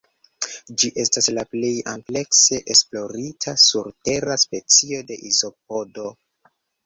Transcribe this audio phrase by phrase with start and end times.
[0.83, 6.09] Ĝi estas la plej amplekse esplorita surtera specio de izopodo.